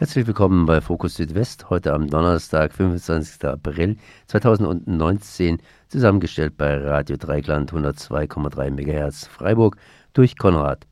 [0.00, 3.44] Herzlich willkommen bei Fokus Südwest, heute am Donnerstag, 25.
[3.44, 5.58] April 2019,
[5.88, 9.76] zusammengestellt bei Radio Dreigland 102,3 MHz Freiburg
[10.14, 10.86] durch Konrad.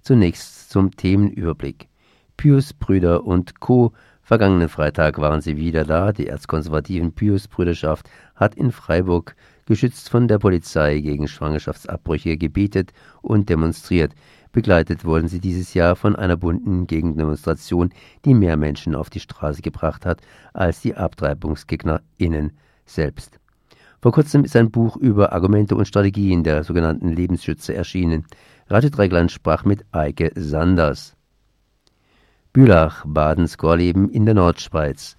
[0.00, 1.88] Zunächst zum Themenüberblick.
[2.36, 3.94] Pius Brüder und Co.
[4.22, 6.12] Vergangenen Freitag waren sie wieder da.
[6.12, 9.34] Die erzkonservativen Pius-Brüderschaft hat in Freiburg
[9.72, 14.12] geschützt von der Polizei gegen Schwangerschaftsabbrüche gebetet und demonstriert.
[14.52, 17.88] Begleitet wurden sie dieses Jahr von einer bunten Gegendemonstration,
[18.26, 20.20] die mehr Menschen auf die Straße gebracht hat
[20.52, 22.52] als die AbtreibungsgegnerInnen
[22.84, 23.38] selbst.
[24.02, 28.26] Vor kurzem ist ein Buch über Argumente und Strategien der sogenannten Lebensschützer erschienen.
[28.68, 31.16] Radio Dreigland sprach mit Eike Sanders.
[32.52, 35.16] Bülach, Badens Gorleben in der Nordschweiz.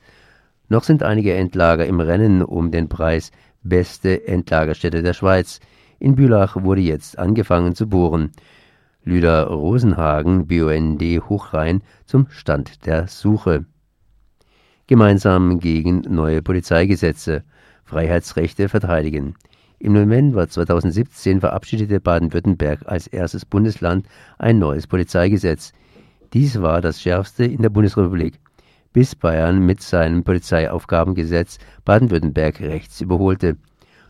[0.70, 3.32] Noch sind einige Endlager im Rennen um den Preis
[3.64, 5.60] Beste Endlagerstätte der Schweiz.
[6.00, 8.32] In Bülach wurde jetzt angefangen zu bohren.
[9.04, 13.66] Lüder Rosenhagen, BUND Hochrhein, zum Stand der Suche.
[14.88, 17.44] Gemeinsam gegen neue Polizeigesetze.
[17.86, 19.36] Freiheitsrechte verteidigen.
[19.80, 25.74] Im November 2017 verabschiedete Baden-Württemberg als erstes Bundesland ein neues Polizeigesetz.
[26.34, 28.40] Dies war das schärfste in der Bundesrepublik,
[28.94, 33.58] bis Bayern mit seinem Polizeiaufgabengesetz Baden-Württemberg rechts überholte.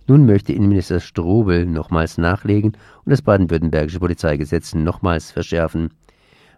[0.05, 2.73] Nun möchte Innenminister Strobel nochmals nachlegen
[3.05, 5.91] und das baden-württembergische Polizeigesetz nochmals verschärfen.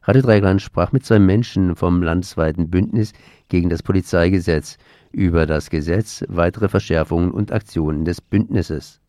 [0.01, 3.13] Radio Dreigland sprach mit zwei Menschen vom landesweiten Bündnis
[3.47, 4.77] gegen das Polizeigesetz
[5.11, 8.99] über das Gesetz, weitere Verschärfungen und Aktionen des Bündnisses.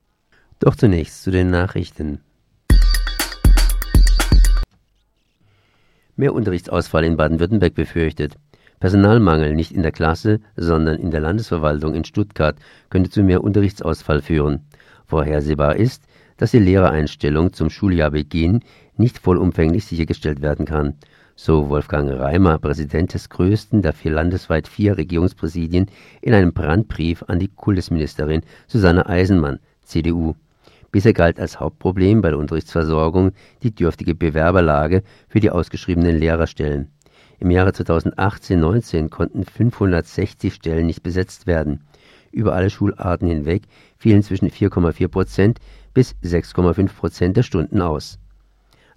[0.59, 2.21] Doch zunächst zu den Nachrichten.
[6.17, 8.37] Mehr Unterrichtsausfall in Baden-Württemberg befürchtet.
[8.81, 12.57] Personalmangel nicht in der Klasse, sondern in der Landesverwaltung in Stuttgart
[12.91, 14.61] könnte zu mehr Unterrichtsausfall führen.
[15.07, 16.05] Vorhersehbar ist,
[16.37, 18.61] dass die Lehrereinstellung zum Schuljahrbeginn
[18.97, 20.95] nicht vollumfänglich sichergestellt werden kann.
[21.35, 25.87] So Wolfgang Reimer, Präsident des größten der vier landesweit vier Regierungspräsidien,
[26.23, 30.35] in einem Brandbrief an die Kultusministerin Susanne Eisenmann, CDU.
[30.93, 33.33] Bisher galt als Hauptproblem bei der Unterrichtsversorgung
[33.63, 36.89] die dürftige Bewerberlage für die ausgeschriebenen Lehrerstellen.
[37.39, 41.81] Im Jahre 2018-19 konnten 560 Stellen nicht besetzt werden.
[42.33, 43.63] Über alle Schularten hinweg
[43.99, 45.59] fielen zwischen 4,4 Prozent
[45.93, 48.19] bis 6,5 Prozent der Stunden aus.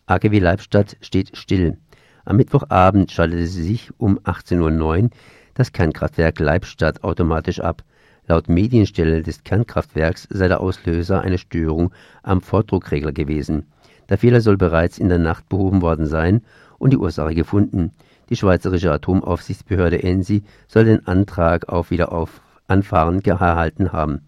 [0.05, 1.77] AGW Leibstadt steht still.
[2.25, 5.09] Am Mittwochabend schaltete sich um 18.09 Uhr
[5.53, 7.83] das Kernkraftwerk Leibstadt automatisch ab.
[8.27, 11.91] Laut Medienstelle des Kernkraftwerks sei der Auslöser eine Störung
[12.23, 13.65] am Vordruckregler gewesen.
[14.07, 16.41] Der Fehler soll bereits in der Nacht behoben worden sein
[16.77, 17.91] und die Ursache gefunden.
[18.29, 24.21] Die Schweizerische Atomaufsichtsbehörde ENSI soll den Antrag auf Wiederanfahren erhalten haben.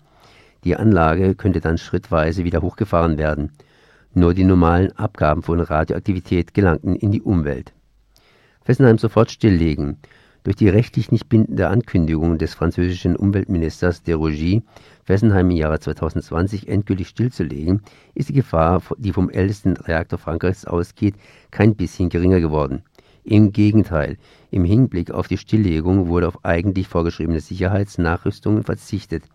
[0.64, 3.52] Die Anlage könnte dann schrittweise wieder hochgefahren werden.
[4.14, 7.74] Nur die normalen Abgaben von Radioaktivität gelangten in die Umwelt.
[8.64, 9.98] Fessenheim sofort stilllegen.
[10.44, 14.64] Durch die rechtlich nicht bindende Ankündigung des französischen Umweltministers Derogy,
[15.04, 17.84] Fessenheim im Jahre 2020 endgültig stillzulegen,
[18.16, 21.14] ist die Gefahr, die vom ältesten Reaktor Frankreichs ausgeht,
[21.52, 22.84] kein bisschen geringer geworden.
[23.24, 24.18] Im Gegenteil,
[24.50, 29.26] im Hinblick auf die Stilllegung wurde auf eigentlich vorgeschriebene Sicherheitsnachrüstungen verzichtet.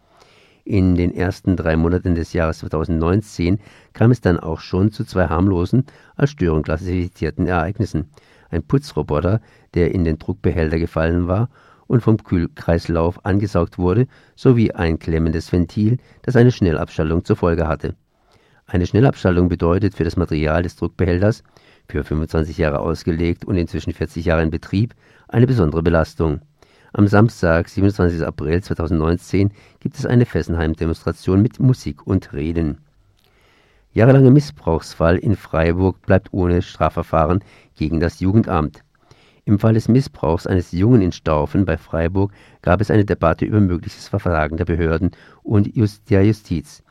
[0.65, 3.61] In den ersten drei Monaten des Jahres 2019
[3.93, 5.85] kam es dann auch schon zu zwei harmlosen,
[6.17, 8.11] als Störung klassifizierten Ereignissen.
[8.51, 9.41] Ein Putzroboter,
[9.75, 11.49] der in den Druckbehälter gefallen war
[11.87, 17.95] und vom Kühlkreislauf angesaugt wurde, sowie ein klemmendes Ventil, das eine Schnellabschaltung zur Folge hatte.
[18.67, 21.45] Eine Schnellabschaltung bedeutet für das Material des Druckbehälters
[21.89, 24.95] für 25 Jahre ausgelegt und inzwischen 40 Jahre in Betrieb,
[25.29, 26.41] eine besondere Belastung.
[26.93, 28.27] Am Samstag, 27.
[28.27, 29.51] April 2019,
[29.81, 32.79] gibt es eine Fessenheim-Demonstration mit Musik und Reden.
[33.93, 37.43] Jahrelanger Missbrauchsfall in Freiburg bleibt ohne Strafverfahren
[37.75, 38.83] gegen das Jugendamt.
[39.47, 42.33] Im Fall des Missbrauchs eines Jungen in Staufen bei Freiburg
[42.63, 45.13] gab es eine Debatte über mögliches Versagen der Behörden
[45.43, 45.71] und
[46.11, 46.83] der Justiz.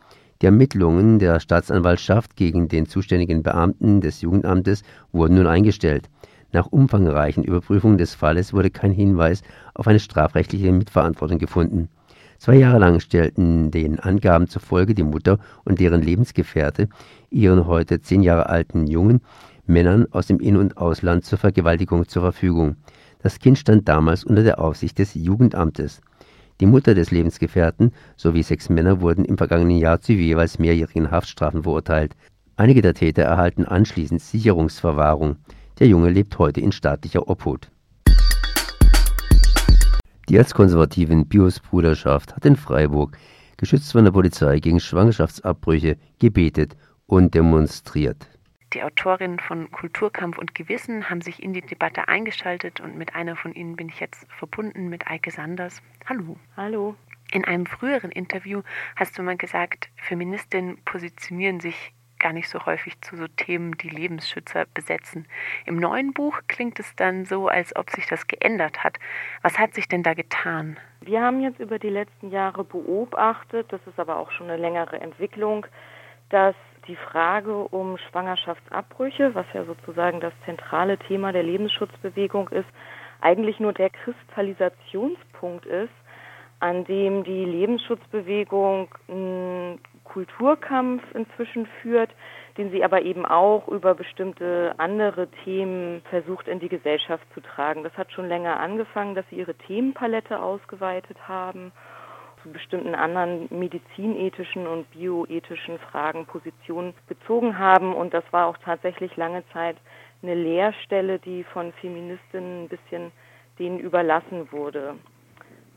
[0.41, 4.83] Die Ermittlungen der Staatsanwaltschaft gegen den zuständigen Beamten des Jugendamtes
[5.13, 6.09] wurden nun eingestellt.
[6.51, 9.43] Nach umfangreichen Überprüfungen des Falles wurde kein Hinweis
[9.73, 11.89] auf eine strafrechtliche Mitverantwortung gefunden.
[12.37, 16.89] Zwei Jahre lang stellten den Angaben zufolge die Mutter und deren Lebensgefährte
[17.29, 19.21] ihren heute zehn Jahre alten Jungen
[19.67, 22.75] Männern aus dem In- und Ausland zur Vergewaltigung zur Verfügung.
[23.23, 26.01] Das Kind stand damals unter der Aufsicht des Jugendamtes.
[26.61, 31.63] Die Mutter des Lebensgefährten sowie sechs Männer wurden im vergangenen Jahr zu jeweils mehrjährigen Haftstrafen
[31.63, 32.15] verurteilt.
[32.55, 35.35] Einige der Täter erhalten anschließend Sicherungsverwahrung.
[35.79, 37.69] Der Junge lebt heute in staatlicher Obhut.
[40.29, 43.17] Die erzkonservativen Bios-Bruderschaft hat in Freiburg,
[43.57, 48.27] geschützt von der Polizei gegen Schwangerschaftsabbrüche, gebetet und demonstriert.
[48.75, 53.37] Die Autorinnen von Kulturkampf und Gewissen haben sich in die Debatte eingeschaltet und mit einer
[53.37, 55.81] von ihnen bin ich jetzt verbunden, mit Eike Sanders.
[56.09, 56.35] Hallo.
[56.57, 56.95] Hallo.
[57.31, 58.63] In einem früheren Interview
[58.97, 63.87] hast du mal gesagt, Feministinnen positionieren sich gar nicht so häufig zu so Themen, die
[63.87, 65.25] Lebensschützer besetzen.
[65.65, 68.97] Im neuen Buch klingt es dann so, als ob sich das geändert hat.
[69.41, 70.77] Was hat sich denn da getan?
[70.99, 74.99] Wir haben jetzt über die letzten Jahre beobachtet, das ist aber auch schon eine längere
[74.99, 75.65] Entwicklung,
[76.29, 76.55] dass
[76.87, 82.67] die Frage um Schwangerschaftsabbrüche, was ja sozusagen das zentrale Thema der Lebensschutzbewegung ist,
[83.21, 85.93] eigentlich nur der Kristallisationspunkt ist,
[86.59, 92.11] an dem die Lebensschutzbewegung einen Kulturkampf inzwischen führt,
[92.57, 97.83] den sie aber eben auch über bestimmte andere Themen versucht in die Gesellschaft zu tragen.
[97.83, 101.71] Das hat schon länger angefangen, dass sie ihre Themenpalette ausgeweitet haben
[102.51, 107.93] bestimmten anderen medizinethischen und bioethischen Fragen Position bezogen haben.
[107.93, 109.77] Und das war auch tatsächlich lange Zeit
[110.21, 113.11] eine Leerstelle, die von Feministinnen ein bisschen
[113.59, 114.95] denen überlassen wurde.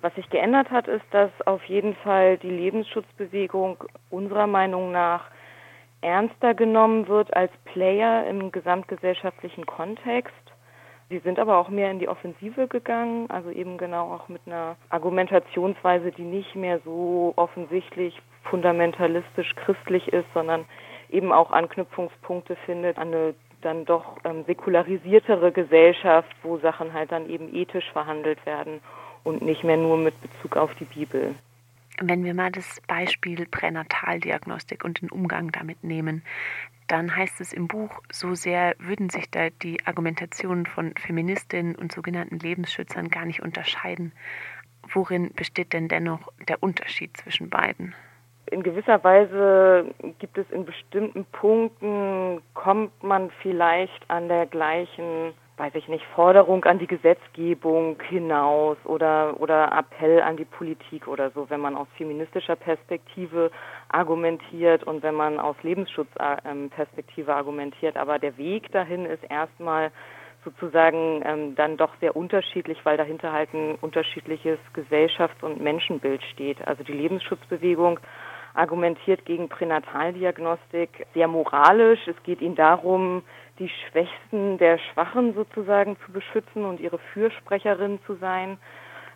[0.00, 5.24] Was sich geändert hat, ist, dass auf jeden Fall die Lebensschutzbewegung unserer Meinung nach
[6.00, 10.32] ernster genommen wird als Player im gesamtgesellschaftlichen Kontext
[11.10, 14.76] Sie sind aber auch mehr in die Offensive gegangen, also eben genau auch mit einer
[14.90, 20.66] Argumentationsweise, die nicht mehr so offensichtlich fundamentalistisch christlich ist, sondern
[21.10, 27.28] eben auch Anknüpfungspunkte findet an eine dann doch ähm, säkularisiertere Gesellschaft, wo Sachen halt dann
[27.28, 28.81] eben ethisch verhandelt werden
[29.25, 31.34] und nicht mehr nur mit Bezug auf die Bibel.
[32.00, 36.22] Wenn wir mal das Beispiel Pränataldiagnostik und den Umgang damit nehmen,
[36.86, 41.92] dann heißt es im Buch, so sehr würden sich da die Argumentationen von Feministinnen und
[41.92, 44.12] sogenannten Lebensschützern gar nicht unterscheiden.
[44.92, 47.94] Worin besteht denn dennoch der Unterschied zwischen beiden?
[48.50, 55.75] In gewisser Weise gibt es in bestimmten Punkten, kommt man vielleicht an der gleichen weiß
[55.75, 61.50] ich nicht, Forderung an die Gesetzgebung hinaus oder, oder Appell an die Politik oder so,
[61.50, 63.50] wenn man aus feministischer Perspektive
[63.88, 67.96] argumentiert und wenn man aus Lebensschutzperspektive argumentiert.
[67.96, 69.90] Aber der Weg dahin ist erstmal
[70.44, 76.66] sozusagen ähm, dann doch sehr unterschiedlich, weil dahinter halt ein unterschiedliches Gesellschafts- und Menschenbild steht.
[76.66, 77.99] Also die Lebensschutzbewegung
[78.54, 82.06] argumentiert gegen Pränataldiagnostik sehr moralisch.
[82.06, 83.22] Es geht ihnen darum,
[83.58, 88.58] die Schwächsten der Schwachen sozusagen zu beschützen und ihre Fürsprecherin zu sein.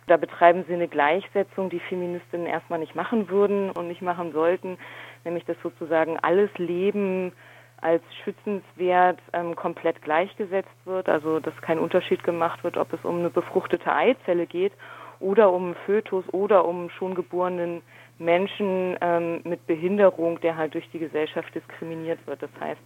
[0.07, 4.77] Da betreiben sie eine Gleichsetzung, die Feministinnen erstmal nicht machen würden und nicht machen sollten,
[5.23, 7.31] nämlich dass sozusagen alles Leben
[7.79, 13.19] als schützenswert ähm, komplett gleichgesetzt wird, also dass kein Unterschied gemacht wird, ob es um
[13.19, 14.73] eine befruchtete Eizelle geht
[15.19, 17.81] oder um Fötus oder um schon geborenen
[18.19, 22.41] Menschen ähm, mit Behinderung, der halt durch die Gesellschaft diskriminiert wird.
[22.41, 22.81] Das heißt,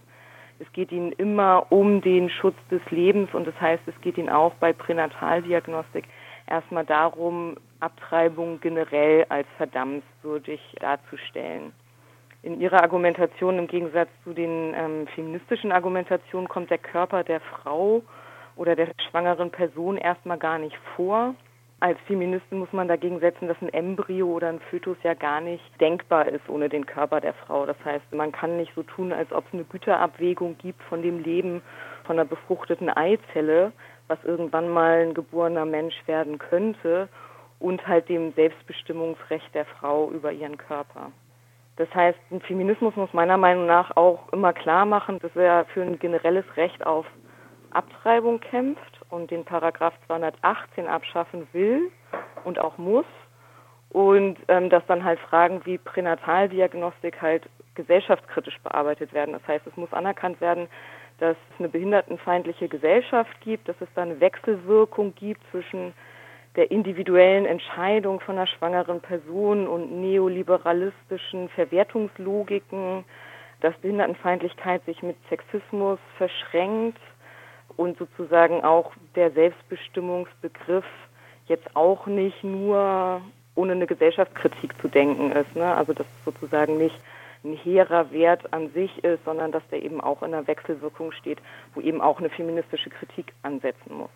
[0.60, 4.28] es geht ihnen immer um den Schutz des Lebens und das heißt, es geht ihnen
[4.28, 6.04] auch bei Pränataldiagnostik
[6.46, 11.72] erstmal darum, Abtreibung generell als verdammenswürdig darzustellen.
[12.42, 18.02] In ihrer Argumentation im Gegensatz zu den ähm, feministischen Argumentationen kommt der Körper der Frau
[18.56, 21.34] oder der schwangeren Person erstmal gar nicht vor
[21.80, 25.62] als Feministin muss man dagegen setzen, dass ein Embryo oder ein Fötus ja gar nicht
[25.80, 27.66] denkbar ist ohne den Körper der Frau.
[27.66, 31.22] Das heißt, man kann nicht so tun, als ob es eine Güterabwägung gibt von dem
[31.22, 31.62] Leben
[32.04, 33.72] von einer befruchteten Eizelle,
[34.08, 37.08] was irgendwann mal ein geborener Mensch werden könnte,
[37.60, 41.10] und halt dem Selbstbestimmungsrecht der Frau über ihren Körper.
[41.76, 45.82] Das heißt, ein Feminismus muss meiner Meinung nach auch immer klar machen, dass er für
[45.82, 47.06] ein generelles Recht auf
[47.70, 51.90] Abtreibung kämpft und den Paragraph 218 abschaffen will
[52.44, 53.06] und auch muss
[53.90, 59.32] und ähm, dass dann halt Fragen wie Pränataldiagnostik halt gesellschaftskritisch bearbeitet werden.
[59.32, 60.68] Das heißt, es muss anerkannt werden,
[61.18, 65.94] dass es eine behindertenfeindliche Gesellschaft gibt, dass es da eine Wechselwirkung gibt zwischen
[66.56, 73.04] der individuellen Entscheidung von einer schwangeren Person und neoliberalistischen Verwertungslogiken,
[73.60, 77.00] dass Behindertenfeindlichkeit sich mit Sexismus verschränkt
[77.78, 80.84] und sozusagen auch der Selbstbestimmungsbegriff
[81.46, 83.22] jetzt auch nicht nur
[83.54, 85.54] ohne eine Gesellschaftskritik zu denken ist.
[85.56, 85.64] Ne?
[85.64, 87.00] Also dass es sozusagen nicht
[87.44, 91.38] ein hehrer Wert an sich ist, sondern dass der eben auch in einer Wechselwirkung steht,
[91.74, 94.10] wo eben auch eine feministische Kritik ansetzen muss.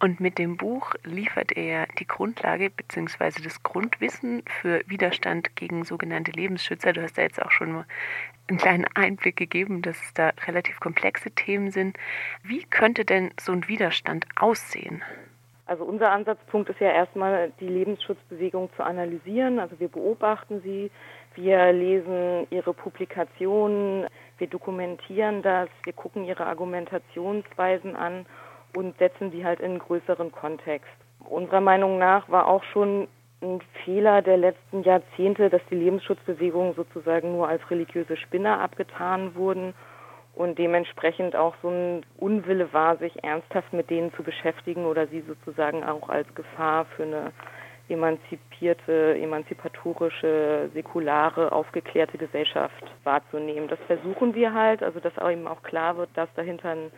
[0.00, 3.42] Und mit dem Buch liefert er die Grundlage bzw.
[3.42, 6.92] das Grundwissen für Widerstand gegen sogenannte Lebensschützer.
[6.92, 7.84] Du hast da jetzt auch schon
[8.48, 11.96] einen kleinen Einblick gegeben, dass es da relativ komplexe Themen sind.
[12.42, 15.02] Wie könnte denn so ein Widerstand aussehen?
[15.66, 19.58] Also unser Ansatzpunkt ist ja erstmal, die Lebensschutzbewegung zu analysieren.
[19.58, 20.90] Also wir beobachten sie,
[21.34, 24.06] wir lesen ihre Publikationen,
[24.38, 28.24] wir dokumentieren das, wir gucken ihre Argumentationsweisen an
[28.74, 30.90] und setzen sie halt in einen größeren Kontext.
[31.20, 33.06] Unserer Meinung nach war auch schon
[33.40, 39.74] ein Fehler der letzten Jahrzehnte, dass die Lebensschutzbewegungen sozusagen nur als religiöse Spinner abgetan wurden
[40.34, 45.22] und dementsprechend auch so ein Unwille war, sich ernsthaft mit denen zu beschäftigen oder sie
[45.22, 47.32] sozusagen auch als Gefahr für eine
[47.88, 53.68] emanzipierte, emanzipatorische, säkulare, aufgeklärte Gesellschaft wahrzunehmen.
[53.68, 56.90] Das versuchen wir halt, also dass eben auch klar wird, dass dahinter ein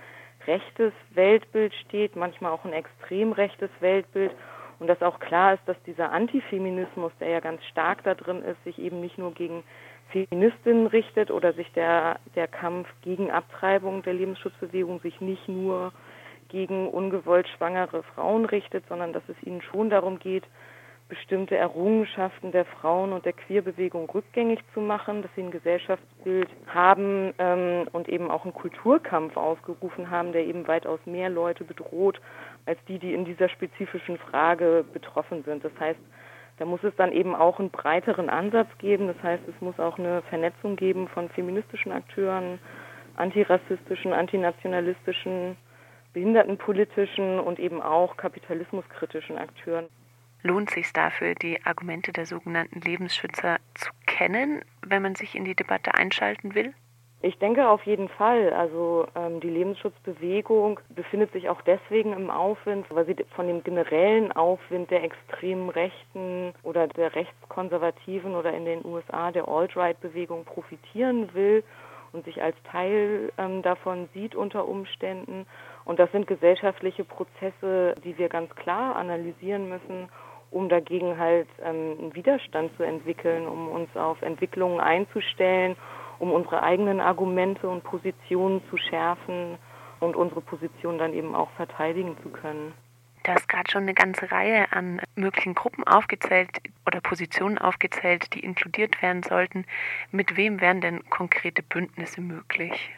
[0.47, 4.33] rechtes Weltbild steht, manchmal auch ein extrem rechtes Weltbild
[4.81, 8.63] und dass auch klar ist, dass dieser Antifeminismus, der ja ganz stark da drin ist,
[8.65, 9.63] sich eben nicht nur gegen
[10.11, 15.93] Feministinnen richtet oder sich der, der Kampf gegen Abtreibung der Lebensschutzbewegung sich nicht nur
[16.49, 20.45] gegen ungewollt schwangere Frauen richtet, sondern dass es ihnen schon darum geht,
[21.11, 27.35] bestimmte Errungenschaften der Frauen und der Queerbewegung rückgängig zu machen, dass sie ein Gesellschaftsbild haben
[27.39, 32.21] ähm, und eben auch einen Kulturkampf ausgerufen haben, der eben weitaus mehr Leute bedroht
[32.67, 35.65] als die, die in dieser spezifischen Frage betroffen sind.
[35.65, 36.01] Das heißt,
[36.59, 39.07] da muss es dann eben auch einen breiteren Ansatz geben.
[39.07, 42.59] Das heißt, es muss auch eine Vernetzung geben von feministischen Akteuren,
[43.17, 45.57] antirassistischen, antinationalistischen,
[46.13, 49.87] behindertenpolitischen und eben auch kapitalismuskritischen Akteuren
[50.43, 55.55] lohnt sich dafür, die Argumente der sogenannten Lebensschützer zu kennen, wenn man sich in die
[55.55, 56.75] Debatte einschalten will?
[57.23, 58.53] Ich denke auf jeden Fall.
[58.55, 64.33] Also ähm, die Lebensschutzbewegung befindet sich auch deswegen im Aufwind, weil sie von dem generellen
[64.33, 71.63] Aufwind der extremen Rechten oder der rechtskonservativen oder in den USA der Alt-Right-Bewegung profitieren will
[72.13, 75.47] und sich als Teil ähm, davon sieht unter Umständen.
[75.85, 80.09] Und das sind gesellschaftliche Prozesse, die wir ganz klar analysieren müssen
[80.53, 85.77] um dagegen halt ähm, einen Widerstand zu entwickeln, um uns auf Entwicklungen einzustellen,
[86.21, 89.59] um unsere eigenen Argumente und Positionen zu schärfen
[89.99, 92.73] und unsere Position dann eben auch verteidigen zu können.
[93.25, 96.51] Du hast gerade schon eine ganze Reihe an möglichen Gruppen aufgezählt
[96.87, 99.67] oder Positionen aufgezählt, die inkludiert werden sollten.
[100.11, 102.91] Mit wem wären denn konkrete Bündnisse möglich?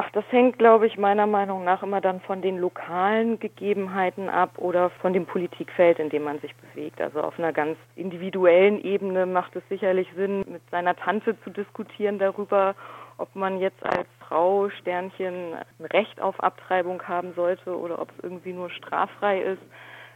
[0.00, 4.52] Ach, das hängt, glaube ich, meiner Meinung nach immer dann von den lokalen Gegebenheiten ab
[4.58, 7.00] oder von dem Politikfeld, in dem man sich bewegt.
[7.00, 12.20] Also auf einer ganz individuellen Ebene macht es sicherlich Sinn, mit seiner Tante zu diskutieren
[12.20, 12.76] darüber,
[13.16, 18.22] ob man jetzt als Frau Sternchen ein Recht auf Abtreibung haben sollte oder ob es
[18.22, 19.62] irgendwie nur straffrei ist.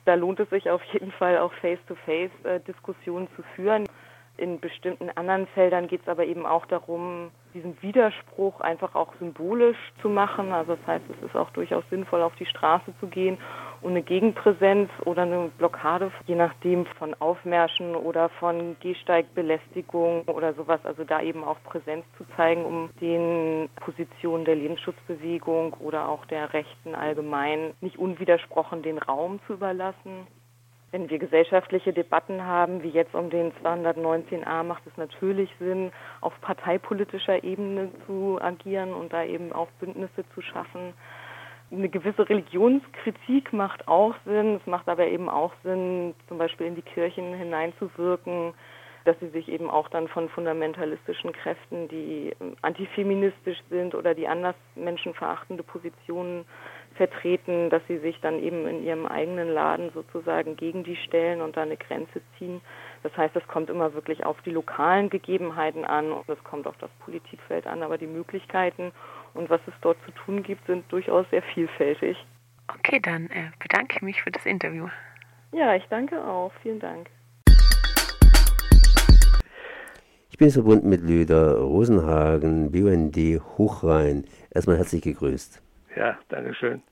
[0.05, 3.89] Da lohnt es sich auf jeden Fall auch Face-to-Face-Diskussionen äh, zu führen.
[4.39, 9.77] In bestimmten anderen Feldern geht es aber eben auch darum, diesen Widerspruch einfach auch symbolisch
[10.01, 10.53] zu machen.
[10.53, 13.37] Also das heißt, es ist auch durchaus sinnvoll, auf die Straße zu gehen
[13.83, 20.81] und eine Gegenpräsenz oder eine Blockade, je nachdem von Aufmärschen oder von Gehsteigbelästigung oder sowas,
[20.85, 26.53] also da eben auch Präsenz zu zeigen, um den Positionen der Lebensschutzbewegung oder auch der
[26.53, 30.27] Rechten allgemein nicht unwidersprochen den Raum zu überlassen.
[30.93, 36.39] Wenn wir gesellschaftliche Debatten haben, wie jetzt um den 219a, macht es natürlich Sinn, auf
[36.43, 40.93] parteipolitischer Ebene zu agieren und da eben auch Bündnisse zu schaffen.
[41.71, 44.57] Eine gewisse Religionskritik macht auch Sinn.
[44.57, 48.53] Es macht aber eben auch Sinn, zum Beispiel in die Kirchen hineinzuwirken,
[49.07, 54.57] dass sie sich eben auch dann von fundamentalistischen Kräften, die antifeministisch sind oder die anders
[54.75, 56.45] menschenverachtende Positionen
[56.93, 61.57] vertreten, dass sie sich dann eben in ihrem eigenen Laden sozusagen gegen die stellen und
[61.57, 62.61] da eine Grenze ziehen.
[63.03, 66.77] Das heißt, es kommt immer wirklich auf die lokalen Gegebenheiten an und es kommt auf
[66.79, 68.93] das Politikfeld an, aber die Möglichkeiten
[69.35, 72.17] und was es dort zu tun gibt, sind durchaus sehr vielfältig.
[72.69, 74.89] Okay, dann äh, bedanke ich mich für das Interview.
[75.53, 76.53] Ja, ich danke auch.
[76.63, 77.09] Vielen Dank.
[80.31, 83.17] Ich bin verbunden mit Lüder Rosenhagen, BUND
[83.59, 84.25] Hochrhein.
[84.51, 85.62] Erstmal herzlich gegrüßt.
[85.97, 86.83] Ja, danke schön.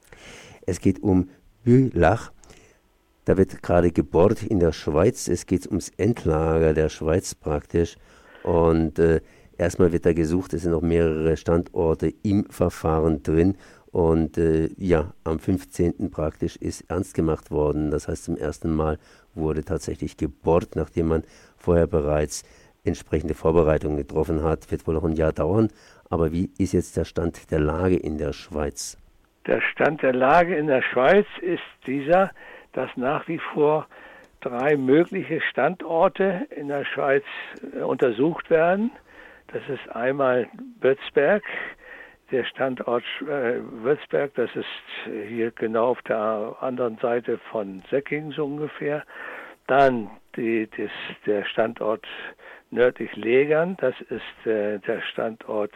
[0.66, 1.30] Es geht um
[1.64, 2.33] Bülach.
[3.25, 5.28] Da wird gerade gebohrt in der Schweiz.
[5.28, 7.97] Es geht ums Endlager der Schweiz praktisch.
[8.42, 9.21] Und äh,
[9.57, 13.57] erstmal wird da gesucht, es sind noch mehrere Standorte im Verfahren drin.
[13.90, 16.11] Und äh, ja, am 15.
[16.11, 17.90] praktisch ist ernst gemacht worden.
[17.90, 18.99] Das heißt, zum ersten Mal
[19.35, 21.25] wurde tatsächlich gebohrt, nachdem man
[21.57, 22.42] vorher bereits
[22.85, 24.71] entsprechende Vorbereitungen getroffen hat.
[24.71, 25.69] Wird wohl noch ein Jahr dauern.
[26.11, 28.99] Aber wie ist jetzt der Stand der Lage in der Schweiz?
[29.47, 32.31] Der Stand der Lage in der Schweiz ist dieser,
[32.73, 33.87] dass nach wie vor
[34.40, 37.25] drei mögliche Standorte in der Schweiz
[37.75, 38.90] äh, untersucht werden.
[39.49, 40.49] Das ist einmal
[40.81, 41.43] Bötzberg,
[42.31, 44.67] der Standort äh, Würzberg, das ist
[45.29, 49.05] hier genau auf der anderen Seite von Säckingen so ungefähr.
[49.67, 50.90] Dann die, das,
[51.26, 52.07] der Standort
[52.70, 55.72] nördlich Legern, das ist äh, der Standort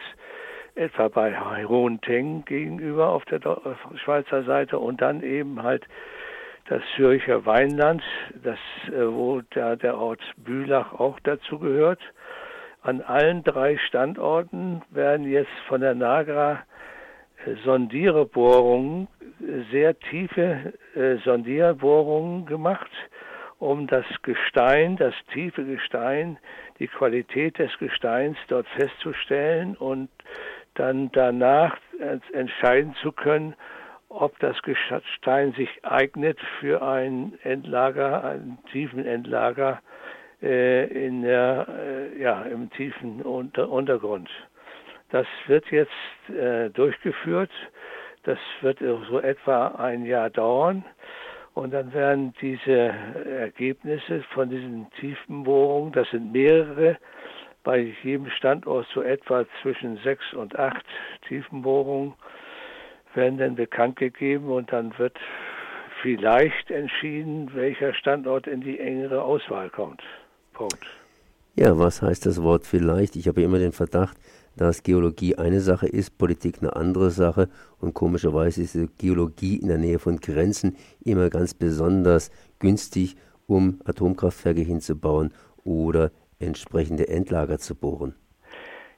[0.75, 3.39] etwa bei Hohenteng gegenüber auf der
[4.03, 4.79] Schweizer Seite.
[4.79, 5.85] Und dann eben halt
[6.67, 8.03] das Zürcher Weinland,
[8.43, 12.01] das, äh, wo der, der Ort Bülach auch dazu gehört.
[12.81, 16.63] An allen drei Standorten werden jetzt von der NAGRA
[17.45, 19.07] äh, Sondierbohrungen,
[19.71, 22.91] sehr tiefe äh, Sondierbohrungen gemacht,
[23.59, 26.37] um das Gestein, das tiefe Gestein,
[26.79, 30.09] die Qualität des Gesteins dort festzustellen und
[30.73, 31.77] dann danach
[32.33, 33.55] entscheiden zu können,
[34.09, 39.81] ob das Gestein sich eignet für ein Endlager, einen tiefen Endlager
[40.41, 44.29] äh, in der, äh, ja, im tiefen Unter Untergrund.
[45.09, 45.91] Das wird jetzt
[46.29, 47.51] äh, durchgeführt.
[48.23, 50.83] Das wird so etwa ein Jahr dauern.
[51.55, 52.93] Und dann werden diese
[53.39, 56.97] Ergebnisse von diesen Tiefenbohrungen, das sind mehrere,
[57.63, 60.85] bei jedem Standort so etwa zwischen sechs und acht
[61.27, 62.13] Tiefenbohrungen,
[63.13, 65.17] werden dann bekannt gegeben und dann wird
[66.01, 70.03] vielleicht entschieden, welcher Standort in die engere Auswahl kommt.
[70.53, 70.85] Punkt.
[71.55, 73.15] Ja, was heißt das Wort vielleicht?
[73.15, 74.17] Ich habe immer den Verdacht,
[74.57, 79.77] dass Geologie eine Sache ist, Politik eine andere Sache und komischerweise ist Geologie in der
[79.77, 83.15] Nähe von Grenzen immer ganz besonders günstig,
[83.47, 85.33] um Atomkraftwerke hinzubauen
[85.63, 88.15] oder entsprechende Endlager zu bohren.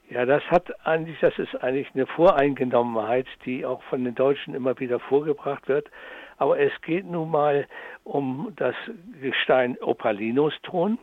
[0.10, 4.80] Ja, das hat eigentlich, das ist eigentlich eine Voreingenommenheit, die auch von den Deutschen immer
[4.80, 5.90] wieder vorgebracht wird.
[6.38, 7.68] Aber es geht nun mal
[8.04, 8.76] um das
[9.20, 10.98] Gestein Opalinuston.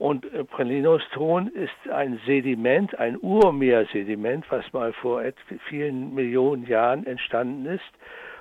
[0.00, 5.22] Und Pralinostron ist ein Sediment, ein Urmeersediment, was mal vor
[5.68, 7.84] vielen Millionen Jahren entstanden ist.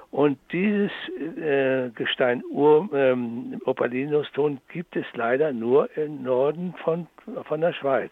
[0.10, 0.90] Und dieses
[1.38, 7.08] äh, Gestein Ur, ähm, Opalinostron gibt es leider nur im Norden von,
[7.44, 8.12] von der Schweiz.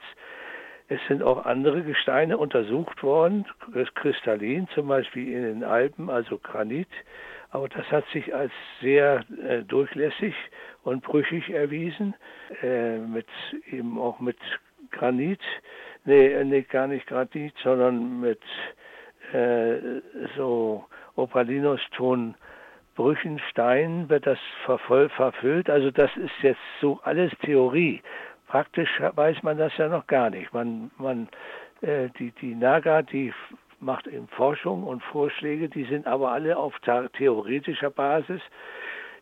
[0.90, 3.46] Es sind auch andere Gesteine untersucht worden,
[3.96, 6.90] kristallin, zum Beispiel in den Alpen, also Granit.
[7.50, 10.36] Aber das hat sich als sehr äh, durchlässig
[10.84, 12.14] und brüchig erwiesen,
[12.62, 13.28] äh, mit
[13.72, 14.38] eben auch mit
[14.92, 15.42] Granit,
[16.06, 18.42] nee, äh, nee, gar nicht Granit, sondern mit
[19.34, 20.02] äh,
[20.36, 22.36] so Opalinuston
[22.96, 25.70] Brüchenstein wird das vervoll, verfüllt.
[25.70, 28.02] Also das ist jetzt so alles Theorie.
[28.48, 30.52] Praktisch weiß man das ja noch gar nicht.
[30.54, 31.30] Man, man,
[31.82, 33.34] äh, die, die NAGA, die
[33.80, 36.74] macht eben Forschung und Vorschläge, die sind aber alle auf
[37.14, 38.42] theoretischer Basis.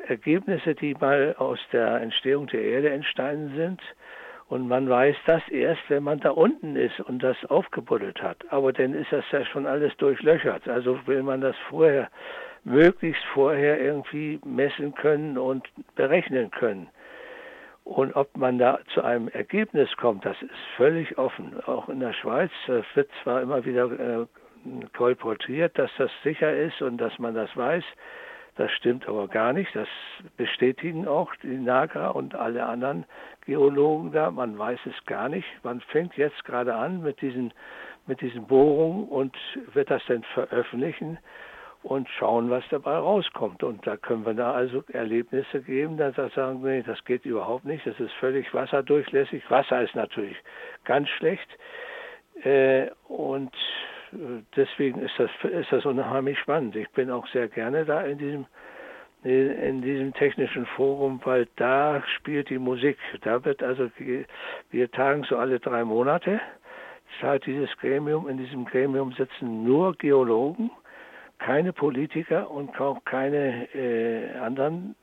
[0.08, 3.82] Ergebnisse, die mal aus der Entstehung der Erde entstanden sind.
[4.48, 8.38] Und man weiß das erst, wenn man da unten ist und das aufgebuddelt hat.
[8.50, 10.68] Aber dann ist das ja schon alles durchlöchert.
[10.68, 12.10] Also will man das vorher,
[12.64, 16.90] möglichst vorher irgendwie messen können und berechnen können.
[17.84, 21.60] Und ob man da zu einem Ergebnis kommt, das ist völlig offen.
[21.66, 24.26] Auch in der Schweiz das wird zwar immer wieder äh,
[24.96, 27.84] kolportiert, dass das sicher ist und dass man das weiß.
[28.56, 29.74] Das stimmt aber gar nicht.
[29.76, 29.88] Das
[30.38, 33.06] bestätigen auch die NAGRA und alle anderen
[33.46, 34.30] Geologen da.
[34.30, 35.48] Man weiß es gar nicht.
[35.64, 37.54] Man fängt jetzt gerade an mit diesen,
[38.08, 39.36] mit diesen Bohrungen und
[39.74, 41.18] wird das dann veröffentlichen
[41.84, 43.64] und schauen, was dabei rauskommt.
[43.64, 47.66] Und da können wir da also Erlebnisse geben, da sagen wir, nee, das geht überhaupt
[47.66, 49.50] nicht, das ist völlig wasserdurchlässig.
[49.50, 50.38] Wasser ist natürlich
[50.84, 51.48] ganz schlecht.
[52.44, 53.52] Äh, und
[54.56, 56.76] deswegen ist das, ist das unheimlich spannend.
[56.76, 58.46] Ich bin auch sehr gerne da in diesem,
[59.24, 62.98] in diesem technischen Forum, weil da spielt die Musik.
[63.22, 63.90] Da wird also,
[64.72, 66.42] wir tagen so alle drei Monate
[67.20, 68.28] zahlt dieses Gremium.
[68.30, 70.72] In diesem Gremium sitzen nur Geologen,
[71.40, 74.96] keine Politiker und auch keine äh, anderen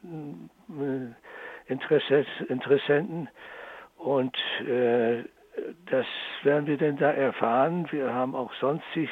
[0.68, 3.29] äh, Interessenten.
[3.97, 5.25] Und äh,
[5.87, 6.07] das
[6.42, 7.87] werden wir denn da erfahren.
[7.90, 9.09] Wir haben auch sonstig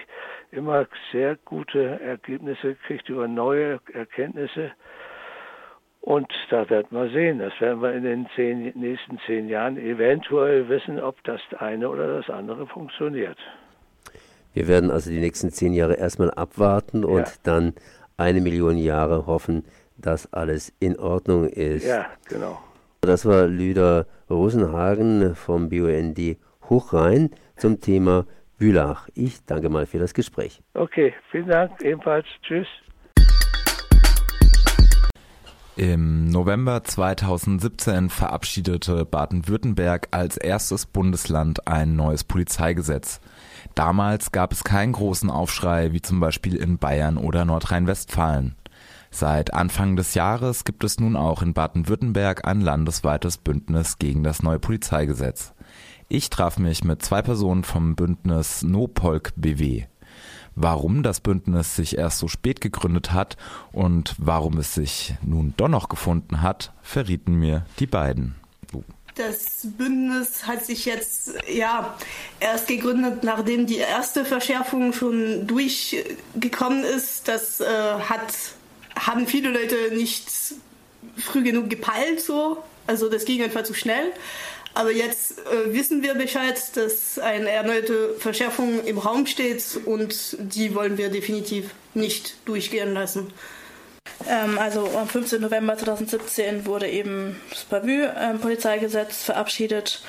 [0.51, 4.73] immer sehr gute Ergebnisse gekriegt über neue Erkenntnisse.
[6.01, 7.41] Und da werden wir sehen.
[7.41, 12.19] Das werden wir in den zehn, nächsten zehn Jahren eventuell wissen, ob das eine oder
[12.19, 13.39] das andere funktioniert.
[14.53, 17.33] Wir werden also die nächsten zehn Jahre erstmal abwarten und ja.
[17.43, 17.75] dann
[18.17, 19.65] eine Million Jahre hoffen,
[19.99, 21.87] dass alles in Ordnung ist.
[21.87, 22.59] Ja, genau.
[23.07, 26.19] Das war Lüder Rosenhagen vom BUND
[26.69, 28.27] Hochrhein zum Thema
[28.59, 29.09] Bülach.
[29.15, 30.61] Ich danke mal für das Gespräch.
[30.75, 32.27] Okay, vielen Dank ebenfalls.
[32.43, 32.67] Tschüss.
[35.77, 43.21] Im November 2017 verabschiedete Baden-Württemberg als erstes Bundesland ein neues Polizeigesetz.
[43.77, 48.57] Damals gab es keinen großen Aufschrei wie zum Beispiel in Bayern oder Nordrhein-Westfalen.
[49.19, 54.43] Seit Anfang des Jahres gibt es nun auch in Baden-Württemberg ein landesweites Bündnis gegen das
[54.43, 55.55] neue Polizeigesetz.
[56.11, 59.85] Ich traf mich mit zwei Personen vom Bündnis NoPolk BW
[60.59, 63.37] warum das Bündnis sich erst so spät gegründet hat
[63.73, 68.37] und warum es sich nun doch noch gefunden hat, verrieten mir die beiden.
[69.17, 71.97] Das Bündnis hat sich jetzt ja
[72.39, 77.27] erst gegründet, nachdem die erste Verschärfung schon durchgekommen ist.
[77.27, 78.35] Das äh, hat
[78.97, 80.29] haben viele Leute nicht
[81.17, 82.63] früh genug gepeilt so.
[82.87, 84.13] Also das ging einfach zu schnell.
[84.75, 90.75] Aber jetzt äh, wissen wir Bescheid, dass eine erneute Verschärfung im Raum steht und die
[90.75, 93.33] wollen wir definitiv nicht durchgehen lassen.
[94.29, 95.41] Ähm, also am 15.
[95.41, 100.03] November 2017 wurde eben das Bavü-Polizeigesetz ähm, verabschiedet.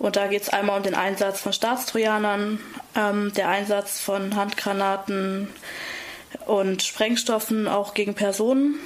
[0.00, 2.60] Und da geht es einmal um den Einsatz von Staatstrojanern,
[2.96, 5.48] ähm, der Einsatz von Handgranaten
[6.46, 8.76] und Sprengstoffen auch gegen Personen.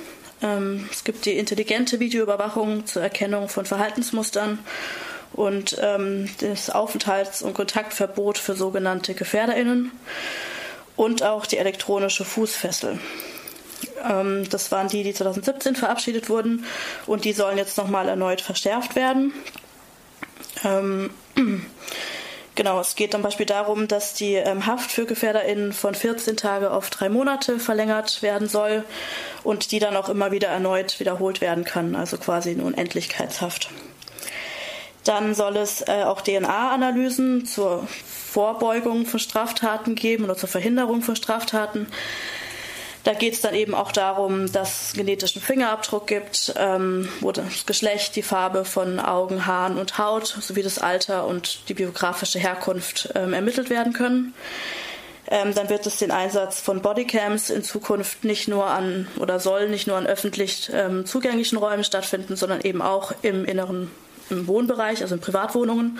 [0.43, 4.59] Ähm, es gibt die intelligente Videoüberwachung zur Erkennung von Verhaltensmustern
[5.33, 9.93] und ähm, das Aufenthalts- und Kontaktverbot für sogenannte GefährderInnen
[10.97, 12.99] und auch die elektronische Fußfessel.
[14.05, 16.65] Ähm, das waren die, die 2017 verabschiedet wurden
[17.07, 19.33] und die sollen jetzt nochmal erneut verschärft werden.
[20.65, 21.11] Ähm,
[22.55, 26.71] Genau, es geht zum Beispiel darum, dass die ähm, Haft für GefährderInnen von 14 Tage
[26.71, 28.85] auf drei Monate verlängert werden soll
[29.43, 33.71] und die dann auch immer wieder erneut wiederholt werden kann, also quasi eine Unendlichkeitshaft.
[35.05, 41.17] Dann soll es äh, auch DNA-Analysen zur Vorbeugung von Straftaten geben oder zur Verhinderung von
[41.17, 41.87] Straftaten.
[43.05, 47.67] Da geht es dann eben auch darum, dass es genetischen Fingerabdruck gibt, ähm, wo das
[47.67, 53.11] Geschlecht, die Farbe von Augen, Haaren und Haut sowie das Alter und die biografische Herkunft
[53.15, 54.35] ähm, ermittelt werden können.
[55.29, 59.69] Ähm, dann wird es den Einsatz von Bodycams in Zukunft nicht nur an oder soll
[59.69, 63.91] nicht nur an öffentlich ähm, zugänglichen Räumen stattfinden, sondern eben auch im inneren
[64.31, 65.99] im Wohnbereich, also in Privatwohnungen.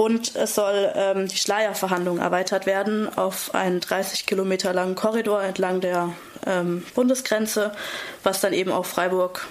[0.00, 5.82] Und es soll ähm, die Schleierverhandlung erweitert werden auf einen 30 Kilometer langen Korridor entlang
[5.82, 6.14] der
[6.46, 7.72] ähm, Bundesgrenze,
[8.22, 9.46] was dann eben auch Freiburg,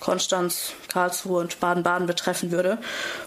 [0.00, 2.78] Konstanz, Karlsruhe und Baden-Baden betreffen würde.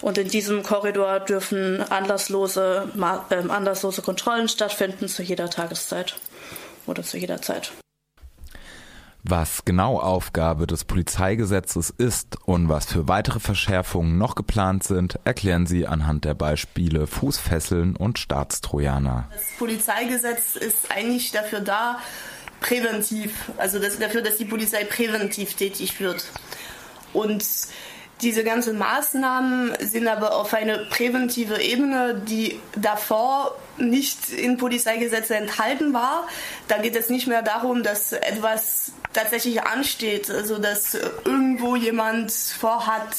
[0.01, 2.91] Und in diesem Korridor dürfen anlasslose,
[3.29, 6.15] äh, anlasslose Kontrollen stattfinden zu jeder Tageszeit
[6.87, 7.71] oder zu jeder Zeit.
[9.29, 15.67] Was genau Aufgabe des Polizeigesetzes ist und was für weitere Verschärfungen noch geplant sind, erklären
[15.67, 19.27] sie anhand der Beispiele Fußfesseln und Staatstrojaner.
[19.33, 21.99] Das Polizeigesetz ist eigentlich dafür da,
[22.61, 26.25] präventiv, also das, dafür, dass die Polizei präventiv tätig wird.
[27.11, 27.43] Und
[28.21, 35.93] diese ganzen Maßnahmen sind aber auf eine präventive Ebene, die davor nicht in Polizeigesetze enthalten
[35.93, 36.27] war.
[36.67, 43.15] Da geht es nicht mehr darum, dass etwas tatsächlich ansteht, also dass irgendwo jemand vorhat,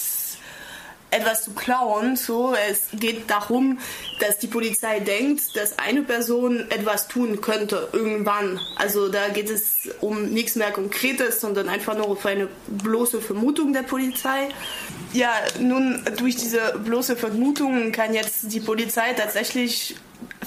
[1.10, 2.16] etwas zu klauen.
[2.16, 3.78] So, es geht darum,
[4.20, 8.60] dass die Polizei denkt, dass eine Person etwas tun könnte irgendwann.
[8.76, 13.72] Also da geht es um nichts mehr Konkretes, sondern einfach nur auf eine bloße Vermutung
[13.72, 14.48] der Polizei.
[15.12, 19.96] Ja, nun durch diese bloße Vermutung kann jetzt die Polizei tatsächlich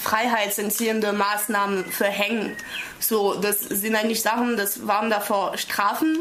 [0.02, 2.56] freiheitsentziehende Maßnahmen verhängen.
[3.00, 6.20] So, das sind eigentlich Sachen, das waren davor Strafen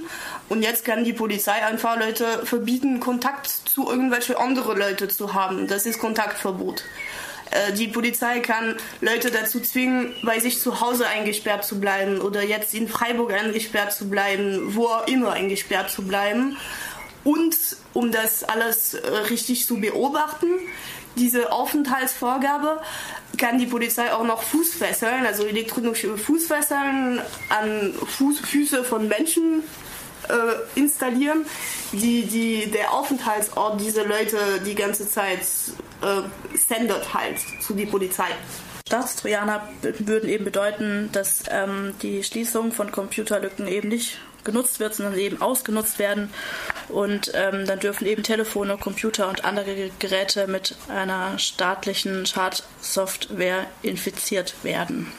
[0.49, 5.67] und jetzt kann die Polizei einfach Leute verbieten, Kontakt zu irgendwelche andere Leute zu haben.
[5.67, 6.85] Das ist Kontaktverbot.
[7.51, 12.43] Äh, die Polizei kann Leute dazu zwingen, bei sich zu Hause eingesperrt zu bleiben oder
[12.43, 16.57] jetzt in Freiburg eingesperrt zu bleiben, wo auch immer eingesperrt zu bleiben.
[17.23, 17.57] Und
[17.93, 20.47] um das alles äh, richtig zu beobachten,
[21.17, 22.81] diese Aufenthaltsvorgabe
[23.39, 29.63] kann die Polizei auch noch Fußfesseln, also elektronische Fußfesseln an Fuß, Füße von Menschen
[30.29, 31.45] äh, installieren,
[31.93, 35.41] die, die der Aufenthaltsort diese Leute die ganze Zeit
[36.03, 36.23] äh,
[36.57, 38.29] sendet halt zu die Polizei.
[38.87, 39.69] Staatstrojaner
[40.01, 45.41] würden eben bedeuten, dass ähm, die Schließung von Computerlücken eben nicht genutzt wird, sondern eben
[45.41, 46.33] ausgenutzt werden.
[46.89, 54.55] Und ähm, dann dürfen eben Telefone, Computer und andere Geräte mit einer staatlichen Schadsoftware infiziert
[54.63, 55.13] werden.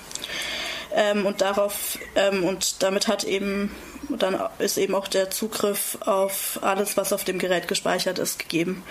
[0.94, 3.72] Ähm, und darauf ähm, und damit hat eben
[4.10, 8.84] dann ist eben auch der Zugriff auf alles, was auf dem Gerät gespeichert ist, gegeben.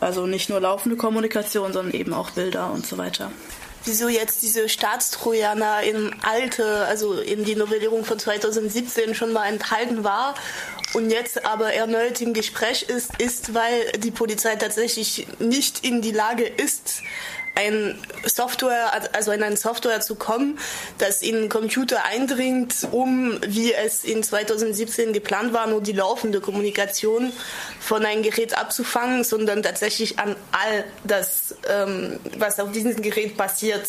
[0.00, 3.30] Also nicht nur laufende Kommunikation, sondern eben auch Bilder und so weiter
[3.84, 10.04] wieso jetzt diese Staatstrojaner in alte, also in die Novellierung von 2017 schon mal enthalten
[10.04, 10.34] war
[10.94, 16.12] und jetzt aber erneut im Gespräch ist, ist, weil die Polizei tatsächlich nicht in die
[16.12, 17.02] Lage ist,
[17.54, 20.58] ein Software, also in eine Software zu kommen,
[20.98, 27.32] das in Computer eindringt, um, wie es in 2017 geplant war, nur die laufende Kommunikation
[27.80, 33.88] von einem Gerät abzufangen, sondern tatsächlich an all das, ähm, was auf diesem Gerät passiert,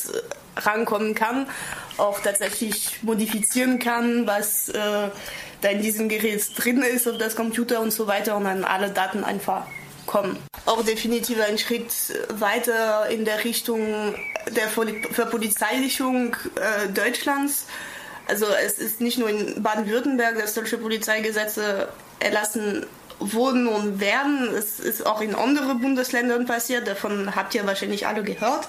[0.58, 1.48] rankommen kann,
[1.98, 5.10] auch tatsächlich modifizieren kann, was äh,
[5.62, 8.90] da in diesem Gerät drin ist auf das Computer und so weiter und an alle
[8.90, 9.66] Daten einfach
[10.06, 10.38] kommen.
[10.66, 11.92] Auch definitiv ein Schritt
[12.30, 14.16] weiter in der Richtung
[14.56, 17.68] der Verpolizeilichung äh, Deutschlands.
[18.28, 21.90] Also es ist nicht nur in Baden-Württemberg, dass solche Polizeigesetze
[22.20, 22.86] erlassen
[23.20, 24.50] wurden und werden.
[24.56, 26.88] Es ist auch in anderen Bundesländern passiert.
[26.88, 28.68] Davon habt ihr wahrscheinlich alle gehört.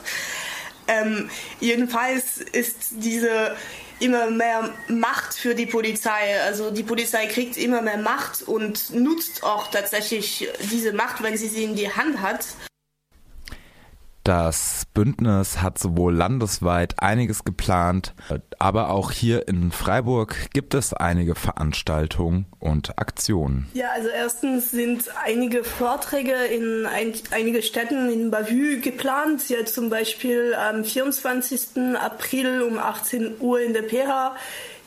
[0.89, 3.57] Ähm, jedenfalls ist diese
[4.01, 6.41] immer mehr Macht für die Polizei.
[6.45, 11.49] Also die Polizei kriegt immer mehr Macht und nutzt auch tatsächlich diese Macht, wenn sie
[11.49, 12.45] sie in die Hand hat.
[14.27, 18.13] Das Bündnis hat sowohl landesweit einiges geplant,
[18.59, 23.69] aber auch hier in Freiburg gibt es einige Veranstaltungen und Aktionen.
[23.73, 29.49] Ja, also erstens sind einige Vorträge in ein, einige Städten in Bavü geplant.
[29.49, 31.95] Ja, zum Beispiel am 24.
[31.97, 34.35] April um 18 Uhr in der PH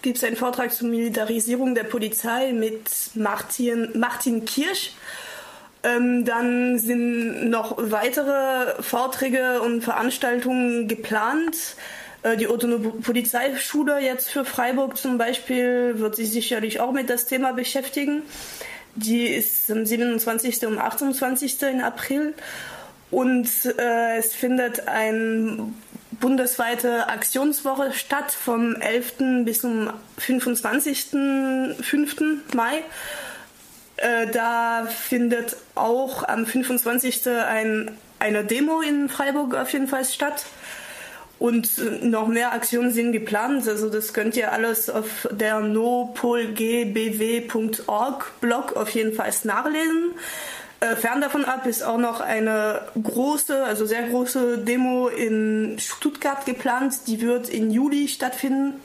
[0.01, 4.91] gibt es einen Vortrag zur Militarisierung der Polizei mit Martin, Martin Kirsch.
[5.83, 11.55] Ähm, dann sind noch weitere Vorträge und Veranstaltungen geplant.
[12.23, 17.27] Äh, die Autonome Polizeischule jetzt für Freiburg zum Beispiel wird sich sicherlich auch mit das
[17.27, 18.23] Thema beschäftigen.
[18.95, 20.67] Die ist am 27.
[20.67, 21.81] und 28.
[21.81, 22.33] April.
[23.11, 25.71] Und äh, es findet eine
[26.11, 29.45] bundesweite Aktionswoche statt vom 11.
[29.45, 29.89] bis zum
[30.19, 32.55] 25.05.
[32.55, 32.83] Mai.
[34.01, 37.27] Äh, da findet auch am 25.
[37.27, 40.45] Ein, eine Demo in Freiburg auf jeden Fall statt.
[41.37, 43.67] Und noch mehr Aktionen sind geplant.
[43.67, 50.15] Also das könnt ihr alles auf der nopolgbw.org Blog auf jeden Fall nachlesen.
[50.81, 56.45] Äh, fern davon ab ist auch noch eine große, also sehr große Demo in Stuttgart
[56.45, 57.07] geplant.
[57.07, 58.75] Die wird im Juli stattfinden.